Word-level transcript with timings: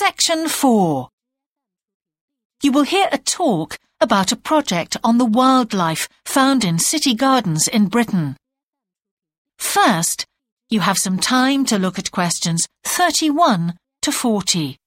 Section 0.00 0.46
4 0.48 1.08
You 2.62 2.70
will 2.70 2.84
hear 2.84 3.08
a 3.10 3.18
talk 3.18 3.76
about 4.00 4.30
a 4.30 4.36
project 4.36 4.96
on 5.02 5.18
the 5.18 5.24
wildlife 5.24 6.08
found 6.24 6.62
in 6.64 6.78
city 6.78 7.16
gardens 7.16 7.66
in 7.66 7.88
Britain. 7.88 8.36
First, 9.58 10.24
you 10.70 10.78
have 10.78 10.98
some 10.98 11.18
time 11.18 11.64
to 11.64 11.80
look 11.80 11.98
at 11.98 12.12
questions 12.12 12.68
31 12.84 13.76
to 14.02 14.12
40. 14.12 14.78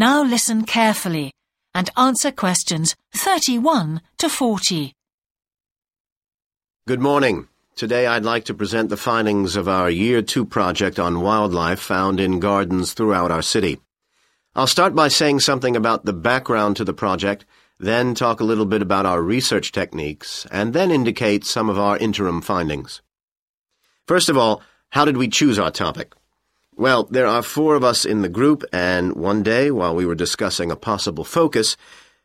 Now 0.00 0.22
listen 0.22 0.64
carefully 0.64 1.30
and 1.74 1.90
answer 1.94 2.32
questions 2.32 2.96
31 3.14 4.00
to 4.16 4.30
40. 4.30 4.94
Good 6.86 7.00
morning. 7.00 7.48
Today 7.76 8.06
I'd 8.06 8.24
like 8.24 8.46
to 8.46 8.54
present 8.54 8.88
the 8.88 8.96
findings 8.96 9.56
of 9.56 9.68
our 9.68 9.90
Year 9.90 10.22
2 10.22 10.46
project 10.46 10.98
on 10.98 11.20
wildlife 11.20 11.80
found 11.80 12.18
in 12.18 12.40
gardens 12.40 12.94
throughout 12.94 13.30
our 13.30 13.42
city. 13.42 13.78
I'll 14.54 14.66
start 14.66 14.94
by 14.94 15.08
saying 15.08 15.40
something 15.40 15.76
about 15.76 16.06
the 16.06 16.14
background 16.14 16.78
to 16.78 16.84
the 16.84 16.94
project, 16.94 17.44
then 17.78 18.14
talk 18.14 18.40
a 18.40 18.44
little 18.44 18.64
bit 18.64 18.80
about 18.80 19.04
our 19.04 19.20
research 19.20 19.70
techniques, 19.70 20.46
and 20.50 20.72
then 20.72 20.90
indicate 20.90 21.44
some 21.44 21.68
of 21.68 21.78
our 21.78 21.98
interim 21.98 22.40
findings. 22.40 23.02
First 24.06 24.30
of 24.30 24.38
all, 24.38 24.62
how 24.88 25.04
did 25.04 25.18
we 25.18 25.28
choose 25.28 25.58
our 25.58 25.70
topic? 25.70 26.14
Well, 26.76 27.04
there 27.04 27.26
are 27.26 27.42
four 27.42 27.74
of 27.74 27.84
us 27.84 28.04
in 28.04 28.22
the 28.22 28.28
group, 28.28 28.64
and 28.72 29.14
one 29.14 29.42
day, 29.42 29.70
while 29.70 29.94
we 29.94 30.06
were 30.06 30.14
discussing 30.14 30.70
a 30.70 30.76
possible 30.76 31.24
focus, 31.24 31.76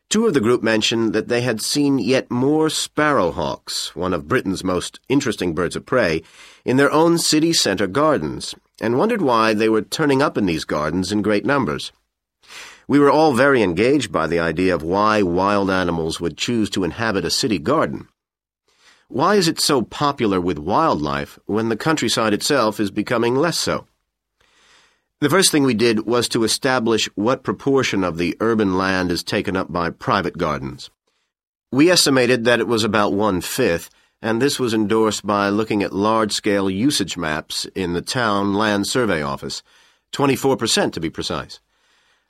two 0.08 0.26
of 0.26 0.34
the 0.34 0.40
group 0.40 0.62
mentioned 0.62 1.12
that 1.12 1.28
they 1.28 1.42
had 1.42 1.60
seen 1.60 1.98
yet 1.98 2.30
more 2.30 2.68
sparrowhawks, 2.68 3.94
one 3.94 4.14
of 4.14 4.28
Britain's 4.28 4.64
most 4.64 4.98
interesting 5.08 5.54
birds 5.54 5.76
of 5.76 5.84
prey, 5.84 6.22
in 6.64 6.76
their 6.78 6.90
own 6.90 7.18
city 7.18 7.52
centre 7.52 7.86
gardens, 7.86 8.54
and 8.80 8.96
wondered 8.96 9.20
why 9.20 9.52
they 9.52 9.68
were 9.68 9.82
turning 9.82 10.22
up 10.22 10.38
in 10.38 10.46
these 10.46 10.64
gardens 10.64 11.12
in 11.12 11.22
great 11.22 11.44
numbers. 11.44 11.92
We 12.88 13.00
were 13.00 13.10
all 13.10 13.32
very 13.34 13.62
engaged 13.62 14.12
by 14.12 14.26
the 14.26 14.38
idea 14.38 14.74
of 14.74 14.82
why 14.82 15.22
wild 15.22 15.70
animals 15.70 16.20
would 16.20 16.38
choose 16.38 16.70
to 16.70 16.84
inhabit 16.84 17.24
a 17.24 17.30
city 17.30 17.58
garden. 17.58 18.08
Why 19.08 19.34
is 19.34 19.48
it 19.48 19.60
so 19.60 19.82
popular 19.82 20.40
with 20.40 20.58
wildlife 20.58 21.38
when 21.46 21.68
the 21.68 21.76
countryside 21.76 22.32
itself 22.32 22.78
is 22.80 22.90
becoming 22.90 23.34
less 23.34 23.58
so? 23.58 23.86
The 25.18 25.30
first 25.30 25.50
thing 25.50 25.62
we 25.62 25.72
did 25.72 26.04
was 26.04 26.28
to 26.28 26.44
establish 26.44 27.08
what 27.14 27.42
proportion 27.42 28.04
of 28.04 28.18
the 28.18 28.36
urban 28.38 28.76
land 28.76 29.10
is 29.10 29.24
taken 29.24 29.56
up 29.56 29.72
by 29.72 29.88
private 29.88 30.36
gardens. 30.36 30.90
We 31.72 31.90
estimated 31.90 32.44
that 32.44 32.60
it 32.60 32.68
was 32.68 32.84
about 32.84 33.14
one-fifth, 33.14 33.88
and 34.20 34.42
this 34.42 34.60
was 34.60 34.74
endorsed 34.74 35.26
by 35.26 35.48
looking 35.48 35.82
at 35.82 35.94
large-scale 35.94 36.68
usage 36.68 37.16
maps 37.16 37.64
in 37.74 37.94
the 37.94 38.02
town 38.02 38.52
land 38.52 38.86
survey 38.88 39.22
office, 39.22 39.62
24% 40.12 40.92
to 40.92 41.00
be 41.00 41.08
precise. 41.08 41.60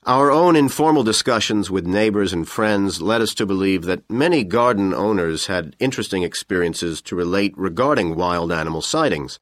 Our 0.04 0.30
own 0.30 0.54
informal 0.54 1.02
discussions 1.02 1.68
with 1.68 1.88
neighbors 1.88 2.32
and 2.32 2.48
friends 2.48 3.02
led 3.02 3.20
us 3.20 3.34
to 3.34 3.46
believe 3.46 3.82
that 3.86 4.08
many 4.08 4.44
garden 4.44 4.94
owners 4.94 5.48
had 5.48 5.74
interesting 5.80 6.22
experiences 6.22 7.02
to 7.02 7.16
relate 7.16 7.52
regarding 7.56 8.14
wild 8.14 8.52
animal 8.52 8.80
sightings. 8.80 9.40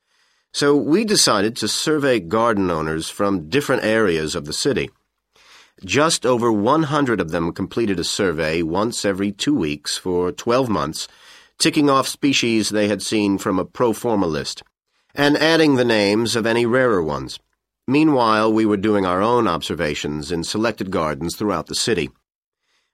So 0.55 0.77
we 0.77 1.05
decided 1.05 1.57
to 1.57 1.67
survey 1.67 2.21
garden 2.21 2.71
owners 2.71 3.11
from 3.11 3.49
different 3.49 3.83
areas 3.83 4.37
of 4.37 4.45
the 4.45 4.53
city. 4.53 4.89
Just 5.85 6.25
over 6.25 6.53
100 6.53 7.21
of 7.21 7.33
them 7.33 7.53
completed 7.53 7.99
a 7.99 8.05
survey 8.05 8.63
once 8.63 9.05
every 9.05 9.33
two 9.33 9.53
weeks 9.53 9.97
for 9.97 10.31
12 10.31 10.69
months, 10.69 11.09
ticking 11.59 11.91
off 11.91 12.07
species 12.07 12.69
they 12.69 12.87
had 12.87 13.03
seen 13.03 13.37
from 13.37 13.59
a 13.59 13.65
pro 13.65 13.93
forma 13.93 14.29
list, 14.29 14.63
and 15.13 15.37
adding 15.39 15.75
the 15.75 15.85
names 15.85 16.37
of 16.37 16.47
any 16.47 16.65
rarer 16.65 17.03
ones. 17.03 17.41
Meanwhile, 17.89 18.53
we 18.53 18.65
were 18.65 18.77
doing 18.77 19.05
our 19.05 19.21
own 19.21 19.49
observations 19.49 20.31
in 20.31 20.45
selected 20.45 20.93
gardens 20.93 21.35
throughout 21.35 21.67
the 21.67 21.75
city. 21.75 22.11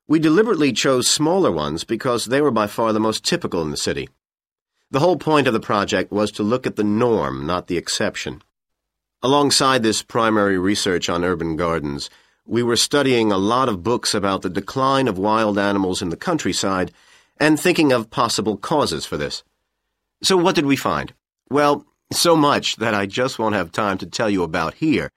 We 0.08 0.18
deliberately 0.18 0.72
chose 0.72 1.08
smaller 1.08 1.52
ones 1.52 1.84
because 1.84 2.24
they 2.24 2.40
were 2.40 2.50
by 2.50 2.68
far 2.68 2.94
the 2.94 3.00
most 3.00 3.22
typical 3.22 3.60
in 3.60 3.70
the 3.70 3.76
city. 3.76 4.08
The 4.92 4.98
whole 5.00 5.16
point 5.16 5.46
of 5.46 5.52
the 5.52 5.60
project 5.60 6.10
was 6.10 6.32
to 6.32 6.42
look 6.42 6.66
at 6.66 6.74
the 6.74 6.82
norm, 6.82 7.46
not 7.46 7.68
the 7.68 7.76
exception. 7.76 8.42
Alongside 9.22 9.84
this 9.84 10.02
primary 10.02 10.58
research 10.58 11.08
on 11.08 11.22
urban 11.22 11.54
gardens, 11.54 12.10
we 12.44 12.64
were 12.64 12.74
studying 12.76 13.30
a 13.30 13.38
lot 13.38 13.68
of 13.68 13.84
books 13.84 14.14
about 14.14 14.42
the 14.42 14.50
decline 14.50 15.06
of 15.06 15.16
wild 15.16 15.58
animals 15.58 16.02
in 16.02 16.08
the 16.08 16.16
countryside 16.16 16.90
and 17.38 17.58
thinking 17.58 17.92
of 17.92 18.10
possible 18.10 18.56
causes 18.56 19.06
for 19.06 19.16
this. 19.16 19.44
So 20.24 20.36
what 20.36 20.56
did 20.56 20.66
we 20.66 20.74
find? 20.74 21.14
Well, 21.48 21.86
so 22.12 22.34
much 22.34 22.74
that 22.76 22.92
I 22.92 23.06
just 23.06 23.38
won't 23.38 23.54
have 23.54 23.70
time 23.70 23.96
to 23.98 24.06
tell 24.06 24.28
you 24.28 24.42
about 24.42 24.74
here. 24.74 25.08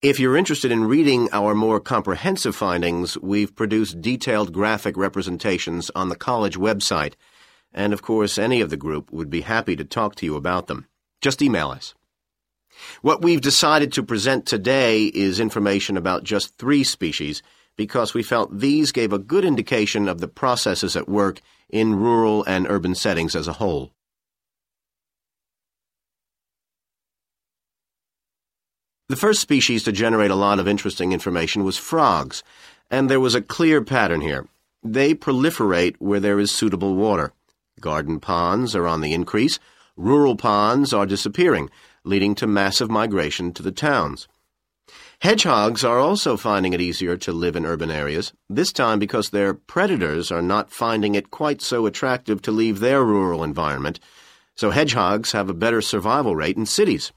If 0.00 0.20
you're 0.20 0.36
interested 0.36 0.70
in 0.70 0.84
reading 0.84 1.28
our 1.32 1.56
more 1.56 1.80
comprehensive 1.80 2.54
findings, 2.54 3.18
we've 3.18 3.56
produced 3.56 4.00
detailed 4.00 4.52
graphic 4.52 4.96
representations 4.96 5.90
on 5.96 6.08
the 6.08 6.14
college 6.14 6.56
website 6.56 7.14
and 7.72 7.92
of 7.92 8.02
course 8.02 8.38
any 8.38 8.60
of 8.60 8.70
the 8.70 8.76
group 8.76 9.10
would 9.12 9.30
be 9.30 9.42
happy 9.42 9.76
to 9.76 9.84
talk 9.84 10.14
to 10.16 10.26
you 10.26 10.36
about 10.36 10.66
them. 10.66 10.86
Just 11.20 11.42
email 11.42 11.70
us. 11.70 11.94
What 13.02 13.22
we've 13.22 13.40
decided 13.40 13.92
to 13.92 14.02
present 14.02 14.46
today 14.46 15.06
is 15.06 15.40
information 15.40 15.96
about 15.96 16.24
just 16.24 16.56
three 16.56 16.84
species 16.84 17.42
because 17.76 18.14
we 18.14 18.22
felt 18.22 18.58
these 18.58 18.92
gave 18.92 19.12
a 19.12 19.18
good 19.18 19.44
indication 19.44 20.08
of 20.08 20.20
the 20.20 20.28
processes 20.28 20.96
at 20.96 21.08
work 21.08 21.40
in 21.70 21.94
rural 21.94 22.44
and 22.44 22.66
urban 22.68 22.94
settings 22.94 23.36
as 23.36 23.48
a 23.48 23.54
whole. 23.54 23.92
The 29.08 29.16
first 29.16 29.40
species 29.40 29.84
to 29.84 29.92
generate 29.92 30.30
a 30.30 30.34
lot 30.34 30.58
of 30.58 30.68
interesting 30.68 31.12
information 31.12 31.64
was 31.64 31.78
frogs, 31.78 32.42
and 32.90 33.08
there 33.08 33.20
was 33.20 33.34
a 33.34 33.40
clear 33.40 33.82
pattern 33.82 34.20
here. 34.20 34.46
They 34.82 35.14
proliferate 35.14 35.96
where 35.98 36.20
there 36.20 36.38
is 36.38 36.50
suitable 36.50 36.94
water. 36.94 37.32
Garden 37.80 38.20
ponds 38.20 38.74
are 38.74 38.86
on 38.86 39.00
the 39.00 39.12
increase, 39.12 39.58
rural 39.96 40.36
ponds 40.36 40.92
are 40.92 41.06
disappearing, 41.06 41.70
leading 42.04 42.34
to 42.36 42.46
massive 42.46 42.90
migration 42.90 43.52
to 43.52 43.62
the 43.62 43.72
towns. 43.72 44.28
Hedgehogs 45.20 45.84
are 45.84 45.98
also 45.98 46.36
finding 46.36 46.72
it 46.72 46.80
easier 46.80 47.16
to 47.16 47.32
live 47.32 47.56
in 47.56 47.66
urban 47.66 47.90
areas, 47.90 48.32
this 48.48 48.72
time 48.72 48.98
because 48.98 49.30
their 49.30 49.52
predators 49.52 50.30
are 50.30 50.42
not 50.42 50.70
finding 50.70 51.16
it 51.16 51.30
quite 51.30 51.60
so 51.60 51.86
attractive 51.86 52.40
to 52.42 52.52
leave 52.52 52.78
their 52.78 53.04
rural 53.04 53.42
environment, 53.42 53.98
so 54.54 54.70
hedgehogs 54.70 55.32
have 55.32 55.48
a 55.48 55.54
better 55.54 55.80
survival 55.80 56.36
rate 56.36 56.56
in 56.56 56.66
cities. 56.66 57.12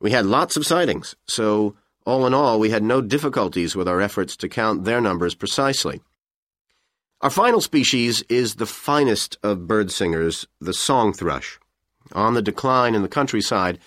We 0.00 0.12
had 0.12 0.26
lots 0.26 0.56
of 0.56 0.66
sightings, 0.66 1.16
so 1.26 1.74
all 2.06 2.26
in 2.26 2.34
all, 2.34 2.60
we 2.60 2.70
had 2.70 2.84
no 2.84 3.00
difficulties 3.00 3.74
with 3.74 3.88
our 3.88 4.00
efforts 4.00 4.36
to 4.36 4.48
count 4.48 4.84
their 4.84 5.00
numbers 5.00 5.34
precisely. 5.34 6.00
Our 7.22 7.30
final 7.30 7.62
species 7.62 8.22
is 8.28 8.56
the 8.56 8.66
finest 8.66 9.38
of 9.42 9.66
bird 9.66 9.90
singers, 9.90 10.46
the 10.60 10.74
song 10.74 11.14
thrush. 11.14 11.58
On 12.12 12.34
the 12.34 12.42
decline 12.42 12.94
in 12.94 13.00
the 13.00 13.08
countryside, 13.08 13.78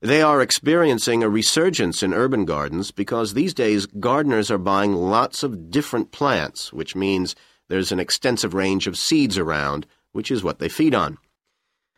they 0.00 0.22
are 0.22 0.40
experiencing 0.40 1.22
a 1.22 1.28
resurgence 1.28 2.02
in 2.02 2.14
urban 2.14 2.46
gardens 2.46 2.90
because 2.90 3.34
these 3.34 3.52
days 3.52 3.84
gardeners 3.84 4.50
are 4.50 4.56
buying 4.56 4.94
lots 4.94 5.42
of 5.42 5.70
different 5.70 6.10
plants, 6.10 6.72
which 6.72 6.96
means 6.96 7.36
there's 7.68 7.92
an 7.92 8.00
extensive 8.00 8.54
range 8.54 8.86
of 8.86 8.96
seeds 8.96 9.36
around, 9.36 9.86
which 10.12 10.30
is 10.30 10.42
what 10.42 10.58
they 10.58 10.70
feed 10.70 10.94
on. 10.94 11.18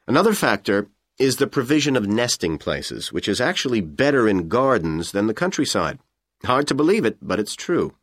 Another 0.09 0.35
factor 0.35 0.89
is 1.17 1.37
the 1.37 1.47
provision 1.47 1.95
of 1.95 2.09
nesting 2.09 2.59
places, 2.59 3.13
which 3.13 3.29
is 3.29 3.41
actually 3.41 3.81
better 3.81 4.27
in 4.27 4.49
gardens 4.49 5.13
than 5.13 5.29
the 5.29 5.35
countryside. 5.35 6.01
Hard 6.45 6.67
to 6.67 6.75
believe 6.75 7.05
it, 7.05 7.19
but 7.23 7.39
it's 7.39 7.55
true. 7.55 7.95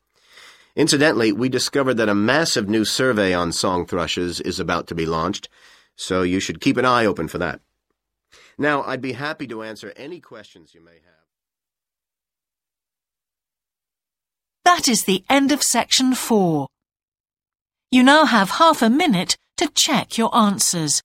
Incidentally, 0.80 1.34
we 1.34 1.50
discovered 1.50 1.96
that 1.96 2.08
a 2.08 2.16
massive 2.16 2.70
new 2.70 2.86
survey 2.86 3.34
on 3.34 3.52
song 3.52 3.86
thrushes 3.86 4.40
is 4.40 4.62
about 4.62 4.88
to 4.88 4.96
be 4.96 5.06
launched, 5.06 5.50
so 5.98 6.22
you 6.22 6.40
should 6.40 6.62
keep 6.62 6.78
an 6.78 6.86
eye 6.86 7.06
open 7.06 7.28
for 7.28 7.38
that. 7.38 7.60
Now, 8.58 8.84
I'd 8.84 9.02
be 9.02 9.12
happy 9.12 9.46
to 9.48 9.62
answer 9.62 9.92
any 9.98 10.22
questions 10.22 10.74
you 10.74 10.80
may 10.80 10.94
have. 10.94 11.26
That 14.64 14.88
is 14.88 15.04
the 15.04 15.26
end 15.30 15.52
of 15.52 15.62
section 15.62 16.16
four. 16.16 16.70
You 17.92 18.02
now 18.02 18.24
have 18.24 18.52
half 18.52 18.82
a 18.82 18.90
minute 18.90 19.36
to 19.58 19.68
check 19.76 20.18
your 20.18 20.34
answers. 20.34 21.02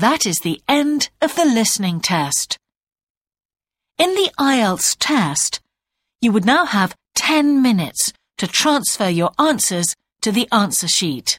That 0.00 0.24
is 0.24 0.40
the 0.40 0.62
end 0.66 1.10
of 1.20 1.34
the 1.36 1.44
listening 1.44 2.00
test. 2.00 2.56
In 3.98 4.14
the 4.14 4.30
IELTS 4.38 4.96
test, 4.98 5.60
you 6.22 6.32
would 6.32 6.46
now 6.46 6.64
have 6.64 6.96
10 7.16 7.60
minutes 7.60 8.10
to 8.38 8.46
transfer 8.46 9.10
your 9.10 9.30
answers 9.38 9.94
to 10.22 10.32
the 10.32 10.48
answer 10.50 10.88
sheet. 10.88 11.38